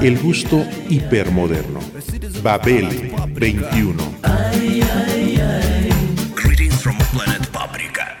[0.00, 1.80] El gusto hipermoderno.
[2.42, 4.02] Babel 21.
[6.34, 8.16] Greetings from planet Paprika.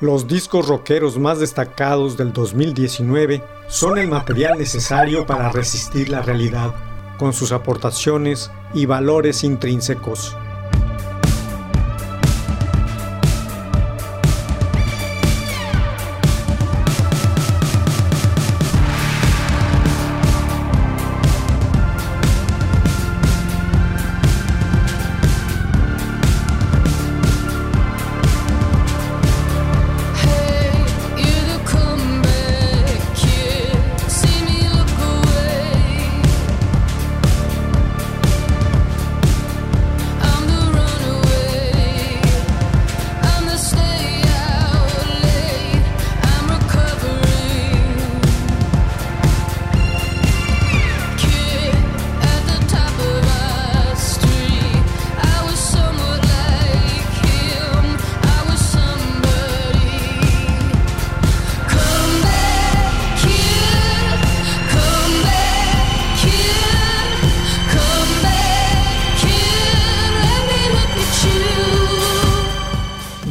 [0.00, 6.74] Los discos rockeros más destacados del 2019 son el material necesario para resistir la realidad,
[7.18, 10.36] con sus aportaciones y valores intrínsecos.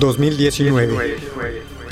[0.04, 1.16] 2019.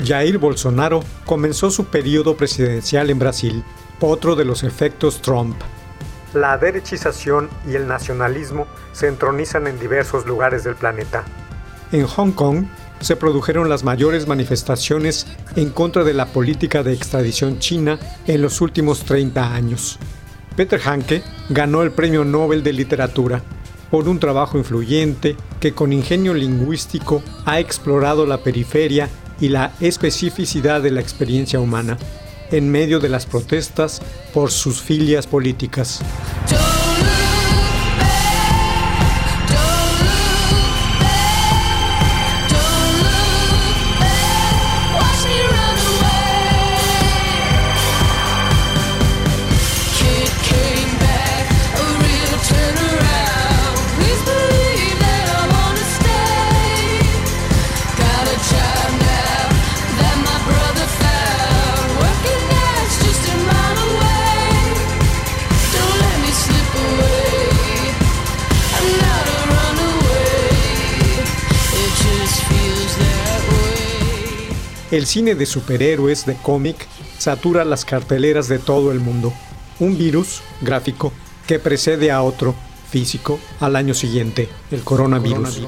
[0.04, 3.64] Jair Bolsonaro comenzó su periodo presidencial en Brasil,
[4.00, 5.56] otro de los efectos Trump.
[6.34, 11.24] La derechización y el nacionalismo se entronizan en diversos lugares del planeta.
[11.90, 12.66] En Hong Kong
[13.00, 18.60] se produjeron las mayores manifestaciones en contra de la política de extradición china en los
[18.60, 19.98] últimos 30 años.
[20.54, 23.42] Peter Hanke ganó el Premio Nobel de Literatura
[23.92, 30.80] por un trabajo influyente que con ingenio lingüístico ha explorado la periferia y la especificidad
[30.80, 31.98] de la experiencia humana
[32.50, 34.00] en medio de las protestas
[34.32, 36.00] por sus filias políticas.
[74.92, 76.86] El cine de superhéroes de cómic
[77.16, 79.32] satura las carteleras de todo el mundo.
[79.80, 81.14] Un virus gráfico
[81.46, 82.54] que precede a otro
[82.90, 85.62] físico al año siguiente, el coronavirus.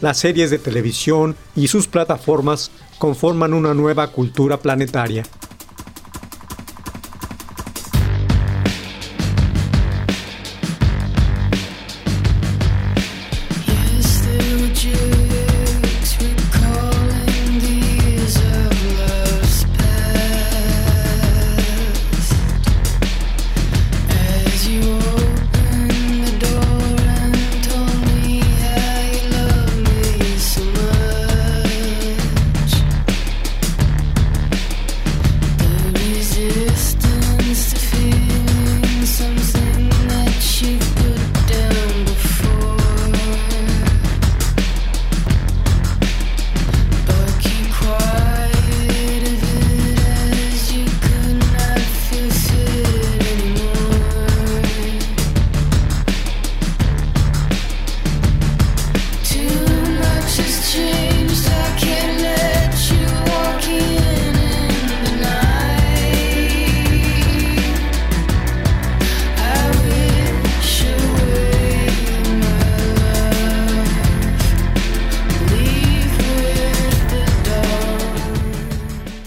[0.00, 5.24] Las series de televisión y sus plataformas conforman una nueva cultura planetaria.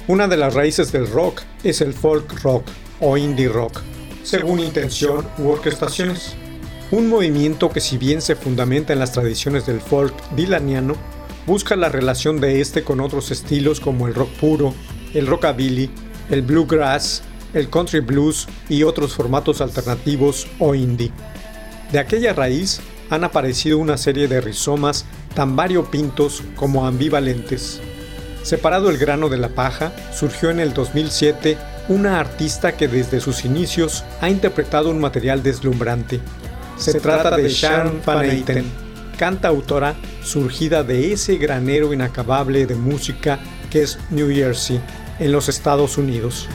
[0.08, 2.64] Una de las raíces del rock es el folk rock
[3.00, 3.82] o indie rock,
[4.22, 6.36] según intención u orquestaciones.
[6.92, 10.96] Un movimiento que si bien se fundamenta en las tradiciones del folk dilaniano,
[11.48, 14.76] busca la relación de este con otros estilos como el rock puro,
[15.16, 15.90] el rockabilly,
[16.30, 17.24] el bluegrass,
[17.56, 21.12] el country blues y otros formatos alternativos o indie.
[21.92, 22.80] De aquella raíz
[23.10, 27.82] han aparecido una serie de rizomas tan variopintos como ambivalentes.
[28.46, 31.58] Separado el grano de la paja, surgió en el 2007
[31.88, 36.20] una artista que desde sus inicios ha interpretado un material deslumbrante.
[36.78, 38.66] Se trata de Sharon Van Etten,
[39.18, 43.40] cantautora surgida de ese granero inacabable de música
[43.72, 44.80] que es New Jersey,
[45.18, 46.48] en los Estados Unidos.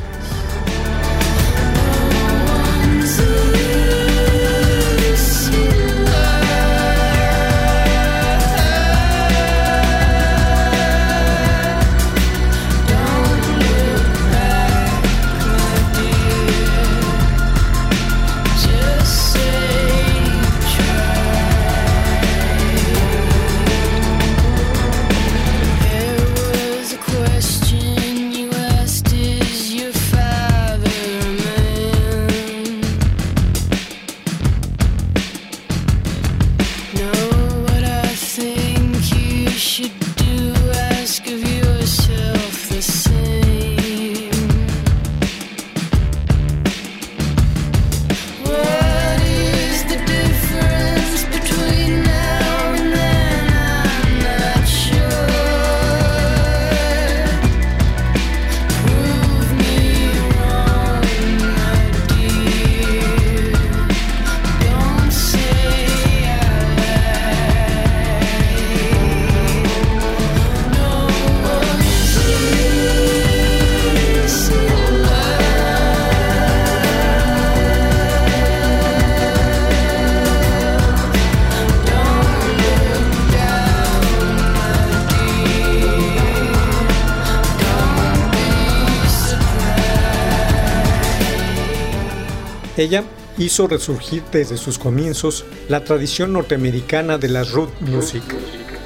[93.40, 98.22] Hizo resurgir desde sus comienzos la tradición norteamericana de la root music,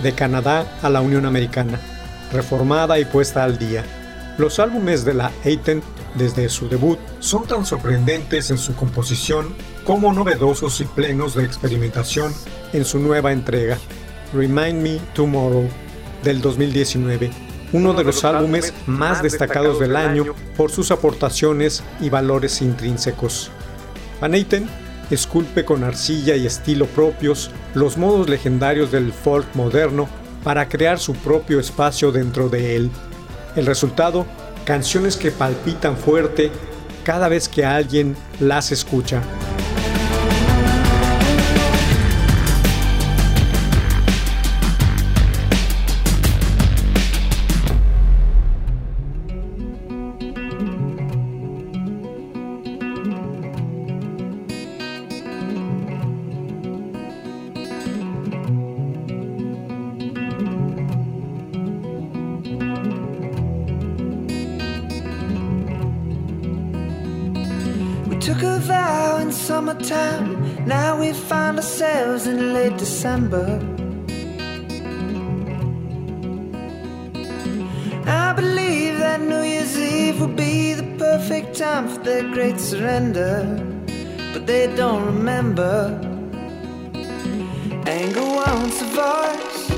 [0.01, 1.81] de Canadá a la Unión Americana,
[2.33, 3.85] reformada y puesta al día.
[4.39, 5.83] Los álbumes de la Aiten,
[6.15, 9.55] desde su debut, son tan sorprendentes en su composición
[9.85, 12.33] como novedosos y plenos de experimentación
[12.73, 13.77] en su nueva entrega,
[14.33, 15.69] Remind Me Tomorrow,
[16.23, 17.31] del 2019,
[17.73, 20.27] uno de los álbumes más destacados del año
[20.57, 23.51] por sus aportaciones y valores intrínsecos.
[24.25, 24.67] Van Eyten
[25.11, 30.09] esculpe con arcilla y estilo propios los modos legendarios del folk moderno
[30.43, 32.91] para crear su propio espacio dentro de él.
[33.55, 34.25] El resultado,
[34.65, 36.51] canciones que palpitan fuerte
[37.05, 39.21] cada vez que alguien las escucha.
[81.55, 83.45] Time for their great surrender.
[84.33, 86.01] But they don't remember.
[87.87, 89.71] Anger wants a voice,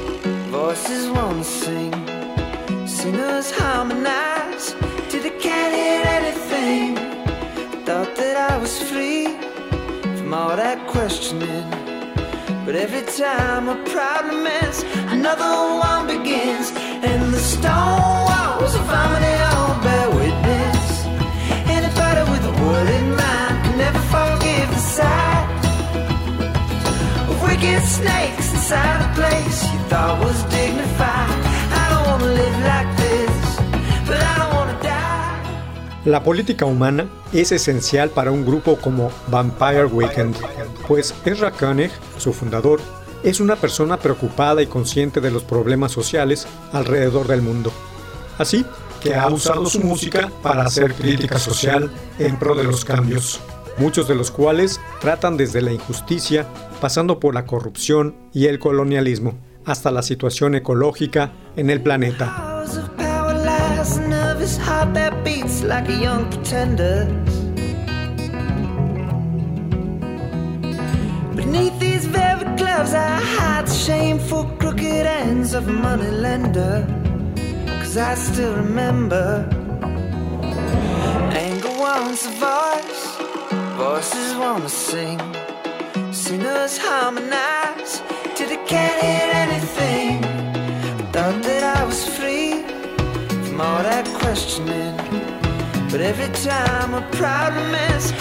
[0.48, 1.92] voices won't sing.
[2.86, 4.74] Singers harmonize
[5.10, 6.96] till they can't hear anything.
[7.84, 9.26] Thought that I was free
[10.16, 11.68] from all that questioning.
[12.64, 15.52] But every time a problem ends, another
[15.88, 16.72] one begins.
[17.04, 20.25] And the stone walls of harmony all bear
[36.06, 40.36] La política humana es esencial para un grupo como Vampire Weekend,
[40.86, 42.80] pues Ezra Koenig, su fundador,
[43.24, 47.72] es una persona preocupada y consciente de los problemas sociales alrededor del mundo.
[48.38, 48.64] Así
[49.06, 53.40] que ha usado su música para hacer crítica social en pro de los cambios,
[53.78, 56.46] muchos de los cuales tratan desde la injusticia,
[56.80, 59.34] pasando por la corrupción y el colonialismo,
[59.64, 62.64] hasta la situación ecológica en el planeta.
[77.96, 79.48] Cause I still remember
[81.32, 83.16] anger wants a voice,
[83.78, 85.18] voices wanna sing.
[86.12, 88.02] Sinners harmonize
[88.34, 90.20] till they can't hear anything.
[91.10, 92.64] Thought that I was free
[93.46, 94.94] from all that questioning.
[95.90, 98.12] But every time a problem ends,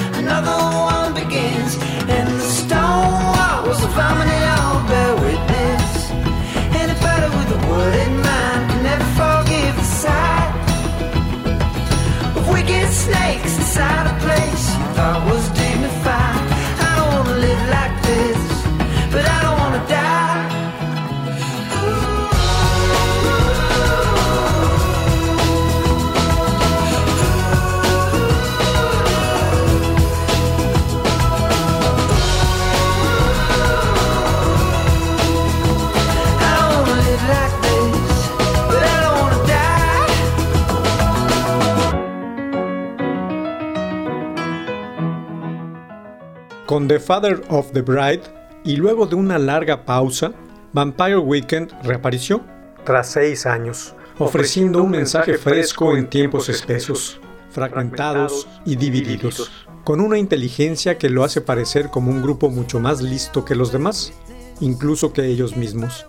[46.76, 48.24] Con The Father of the Bride
[48.66, 50.34] y luego de una larga pausa,
[50.74, 52.42] Vampire Weekend reapareció
[52.84, 59.50] tras seis años, ofreciendo un mensaje fresco en tiempos espesos, fragmentados y divididos,
[59.86, 63.72] con una inteligencia que lo hace parecer como un grupo mucho más listo que los
[63.72, 64.12] demás,
[64.60, 66.06] incluso que ellos mismos.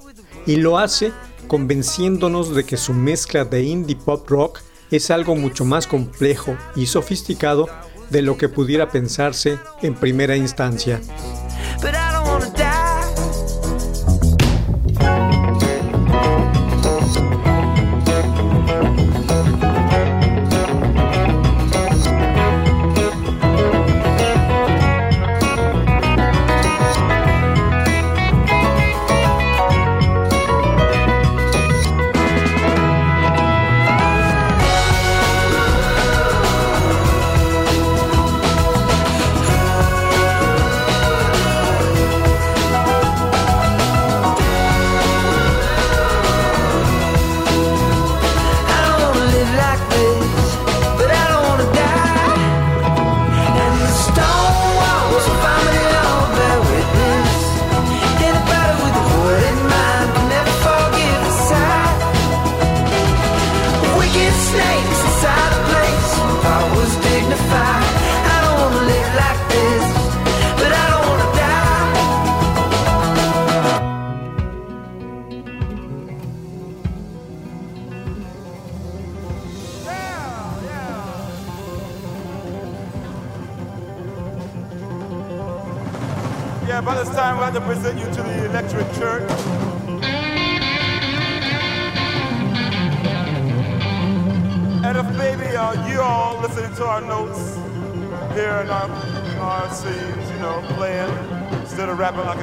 [0.46, 1.12] Y lo hace
[1.46, 6.86] convenciéndonos de que su mezcla de indie pop rock es algo mucho más complejo y
[6.86, 7.68] sofisticado
[8.10, 11.00] de lo que pudiera pensarse en primera instancia.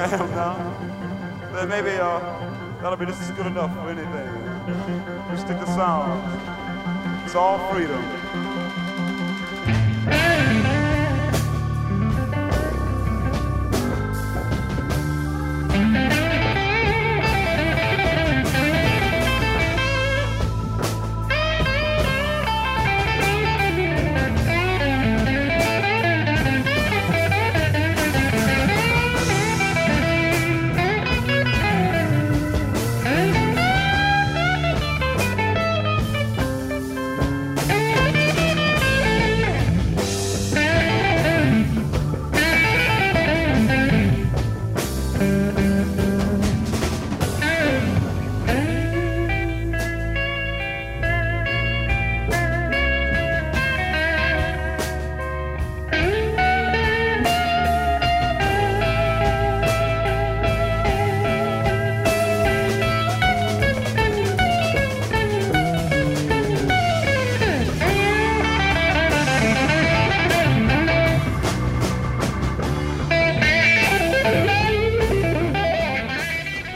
[0.04, 0.76] Now,
[1.54, 2.18] then maybe uh,
[2.82, 5.30] that'll be just as good enough for anything.
[5.30, 6.20] We stick to sound.
[7.24, 8.02] It's all freedom.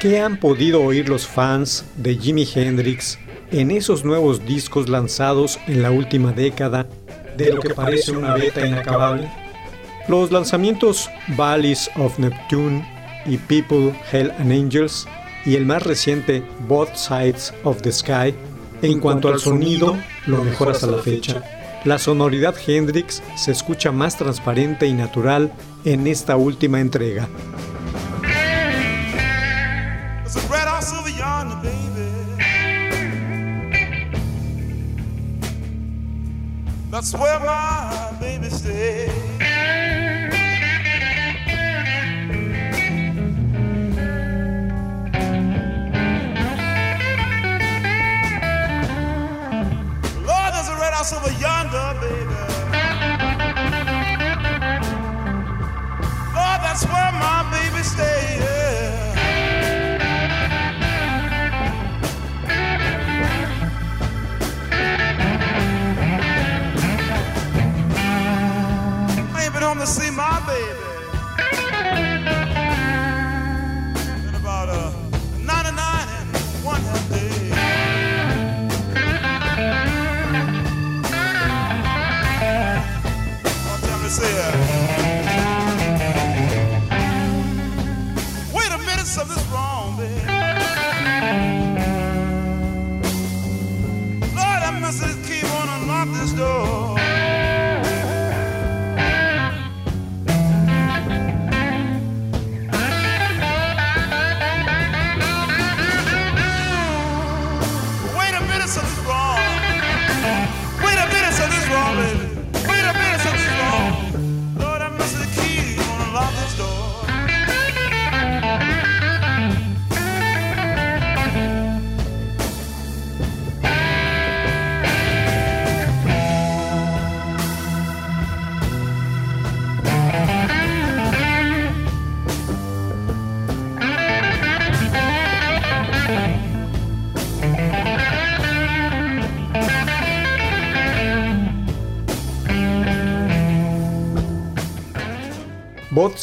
[0.09, 3.19] ¿Qué han podido oír los fans de Jimi Hendrix
[3.53, 6.87] en esos nuevos discos lanzados en la última década
[7.37, 9.31] de lo que parece una beta inacabable?
[10.09, 12.89] Los lanzamientos Valleys of Neptune
[13.27, 15.07] y People, Hell and Angels
[15.45, 18.35] y el más reciente Both Sides of the Sky,
[18.81, 21.43] en cuanto al sonido, lo mejor hasta la fecha.
[21.85, 25.53] La sonoridad Hendrix se escucha más transparente y natural
[25.85, 27.29] en esta última entrega.
[36.91, 39.28] That's where my baby, stay.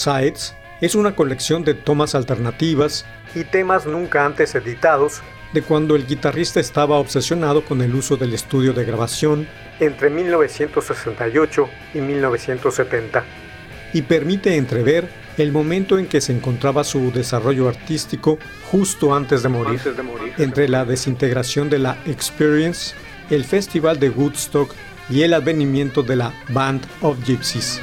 [0.06, 6.06] Sides es una colección de tomas alternativas y temas nunca antes editados de cuando el
[6.06, 9.48] guitarrista estaba obsesionado con el uso del estudio de grabación
[9.80, 13.24] entre 1968 y 1970
[13.94, 18.38] y permite entrever el momento en que se encontraba su desarrollo artístico
[18.70, 19.82] justo antes de morir,
[20.38, 22.94] entre la desintegración de la Experience,
[23.32, 24.72] el Festival de Woodstock
[25.10, 27.82] y el advenimiento de la Band of Gypsies.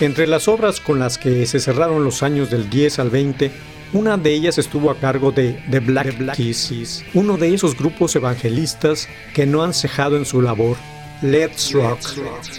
[0.00, 3.50] Entre las obras con las que se cerraron los años del 10 al 20,
[3.92, 9.08] una de ellas estuvo a cargo de The Black, Keys, uno de esos grupos evangelistas
[9.34, 10.76] que no han cejado en su labor.
[11.20, 11.98] Let's Rock,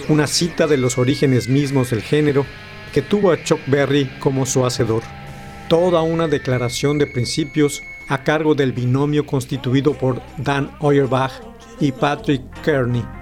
[0.10, 2.46] una cita de los orígenes mismos del género
[2.94, 5.04] que tuvo a Chuck Berry como su hacedor.
[5.70, 11.32] Toda una declaración de principios a cargo del binomio constituido por Dan Auerbach
[11.80, 13.19] y Patrick Kearney.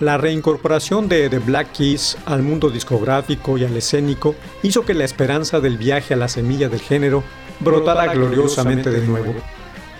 [0.00, 5.04] La reincorporación de The Black Keys al mundo discográfico y al escénico hizo que la
[5.04, 7.22] esperanza del viaje a la semilla del género
[7.60, 9.34] brotara gloriosamente de nuevo.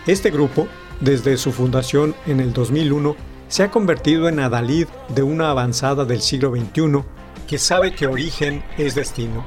[0.06, 0.68] Este grupo,
[1.00, 3.14] desde su fundación en el 2001,
[3.48, 7.02] se ha convertido en adalid de una avanzada del siglo XXI
[7.46, 9.44] que sabe que origen es destino,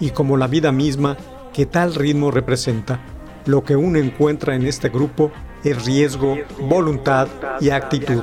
[0.00, 1.16] y como la vida misma
[1.52, 2.98] que tal ritmo representa,
[3.46, 5.30] lo que uno encuentra en este grupo
[5.62, 7.28] es riesgo, voluntad
[7.60, 8.22] y actitud.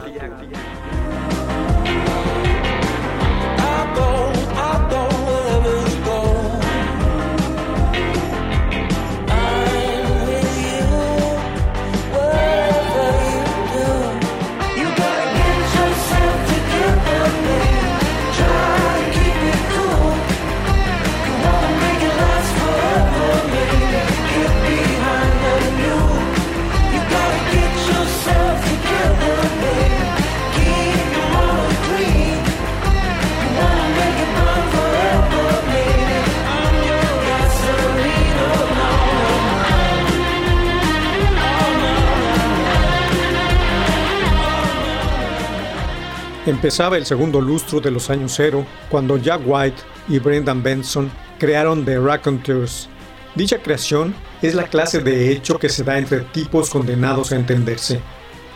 [46.59, 51.85] Empezaba el segundo lustro de los años cero cuando Jack White y Brendan Benson crearon
[51.85, 52.89] The Raconteurs.
[53.33, 58.01] Dicha creación es la clase de hecho que se da entre tipos condenados a entenderse,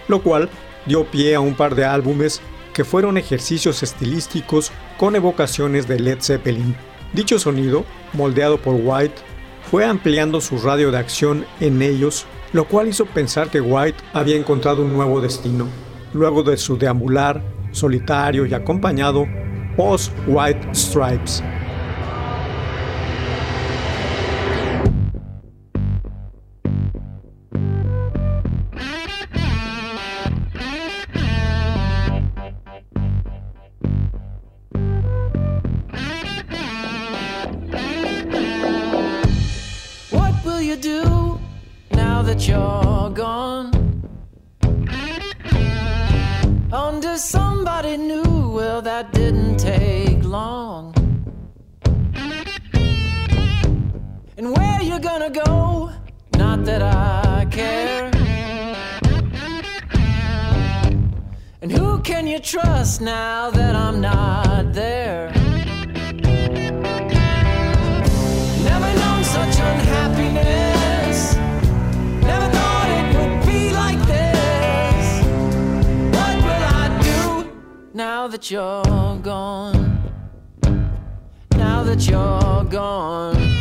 [0.10, 0.50] lo cual
[0.86, 2.42] dio pie a un par de álbumes
[2.74, 6.76] que fueron ejercicios estilísticos con evocaciones de Led Zeppelin.
[7.14, 9.16] Dicho sonido, moldeado por White,
[9.72, 14.36] fue ampliando su radio de acción en ellos, lo cual hizo pensar que White había
[14.36, 15.70] encontrado un nuevo destino,
[16.14, 19.28] luego de su deambular solitario y acompañado
[19.76, 21.44] post White Stripes.
[78.04, 79.98] Now that you're gone?
[81.56, 83.53] Now that you're gone.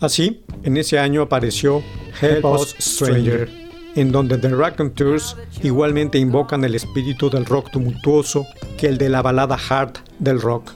[0.00, 1.82] Así, en ese año apareció
[2.20, 3.48] Help Us Stranger,
[3.94, 9.22] en donde The Raconteurs igualmente invocan el espíritu del rock tumultuoso que el de la
[9.22, 10.72] balada hard del rock.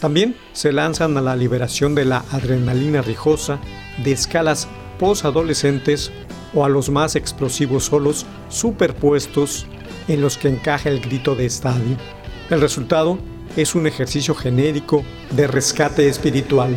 [0.00, 3.58] También se lanzan a la liberación de la adrenalina rijosa
[4.02, 6.10] de escalas post-adolescentes
[6.54, 9.66] o a los más explosivos solos superpuestos
[10.08, 11.96] en los que encaja el grito de estadio.
[12.50, 13.18] El resultado
[13.60, 16.76] es un ejercicio genérico de rescate espiritual.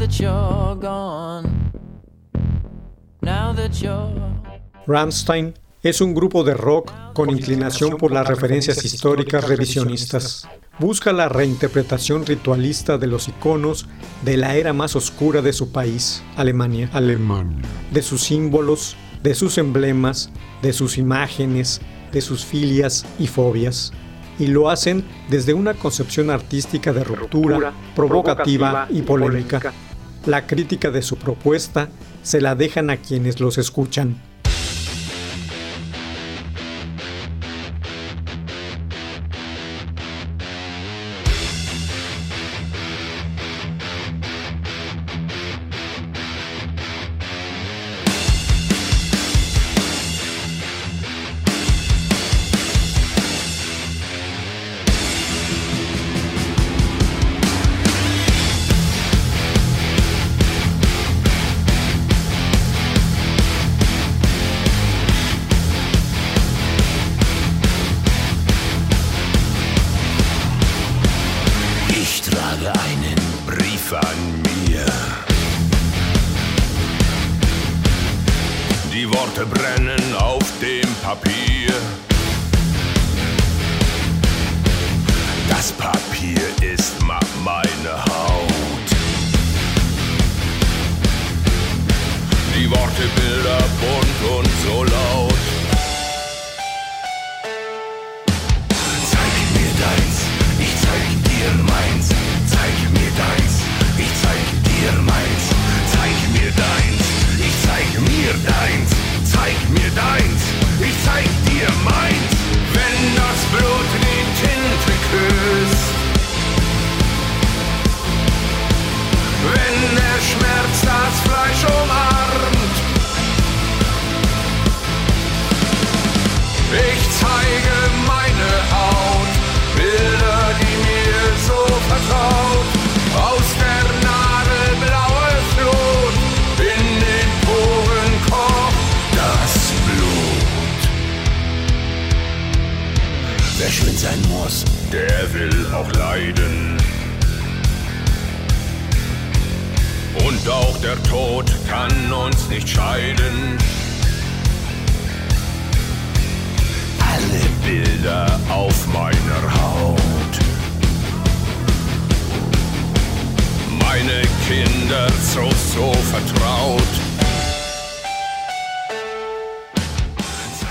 [0.00, 1.46] That you're gone.
[3.20, 4.10] Now that you're
[4.86, 10.48] Rammstein es un grupo de rock con inclinación por las referencias históricas revisionistas.
[10.78, 13.86] Busca la reinterpretación ritualista de los iconos
[14.24, 16.88] de la era más oscura de su país, Alemania.
[16.94, 17.62] Alemania.
[17.90, 20.30] De sus símbolos, de sus emblemas,
[20.62, 23.92] de sus imágenes, de sus filias y fobias.
[24.38, 29.74] Y lo hacen desde una concepción artística de ruptura, provocativa y polémica.
[30.26, 31.88] La crítica de su propuesta
[32.22, 34.20] se la dejan a quienes los escuchan.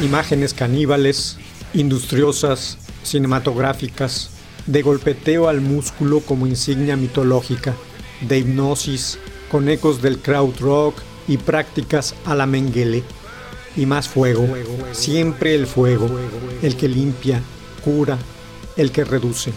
[0.01, 1.37] Imágenes caníbales,
[1.73, 4.29] industriosas, cinematográficas,
[4.65, 7.75] de golpeteo al músculo como insignia mitológica,
[8.21, 9.19] de hipnosis,
[9.51, 13.03] con ecos del krautrock y prácticas a la Mengele.
[13.75, 14.47] Y más fuego,
[14.93, 16.09] siempre el fuego,
[16.61, 17.41] el que limpia,
[17.83, 18.17] cura,
[18.77, 19.51] el que reduce.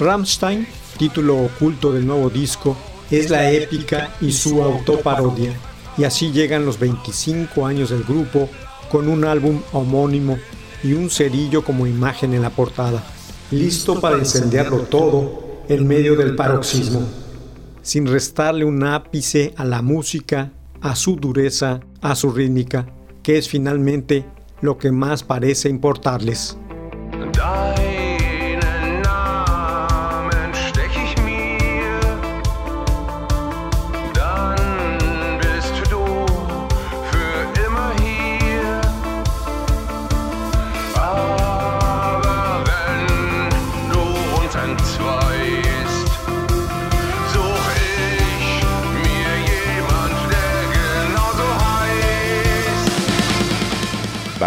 [0.00, 0.66] Rammstein,
[0.98, 2.78] título oculto del nuevo disco,
[3.10, 5.54] es la épica y su autoparodia.
[5.98, 8.48] Y así llegan los 25 años del grupo
[8.90, 10.38] con un álbum homónimo
[10.82, 13.02] y un cerillo como imagen en la portada,
[13.50, 17.02] listo para incendiarlo todo en medio del paroxismo,
[17.82, 22.86] sin restarle un ápice a la música, a su dureza, a su rítmica,
[23.22, 24.24] que es finalmente
[24.60, 26.56] lo que más parece importarles.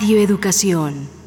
[0.00, 1.19] Radio Educación.